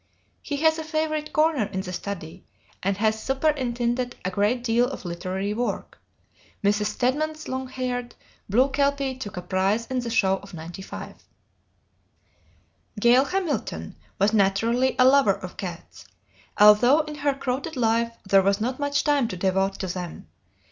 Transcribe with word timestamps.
He 0.41 0.55
has 0.63 0.79
a 0.79 0.83
favorite 0.83 1.31
corner 1.31 1.65
in 1.65 1.81
the 1.81 1.93
study 1.93 2.43
and 2.81 2.97
has 2.97 3.21
superintended 3.21 4.15
a 4.25 4.31
great 4.31 4.63
deal 4.63 4.87
of 4.87 5.05
literary 5.05 5.53
work." 5.53 5.99
Mrs. 6.63 6.87
Stedman's 6.87 7.47
long 7.47 7.67
haired, 7.67 8.15
blue 8.49 8.69
Kelpie 8.69 9.19
took 9.19 9.37
a 9.37 9.43
prize 9.43 9.85
in 9.85 9.99
the 9.99 10.09
show 10.09 10.37
of 10.37 10.55
'95. 10.55 11.17
Gail 12.99 13.25
Hamilton 13.25 13.95
was 14.17 14.33
naturally 14.33 14.95
a 14.97 15.05
lover 15.05 15.33
of 15.35 15.55
cats, 15.55 16.05
although 16.59 17.01
in 17.01 17.13
her 17.13 17.35
crowded 17.35 17.75
life 17.77 18.13
there 18.27 18.41
was 18.41 18.59
not 18.59 18.79
much 18.79 19.03
time 19.03 19.27
to 19.27 19.37
devote 19.37 19.77
to 19.77 19.85
them. 19.85 20.27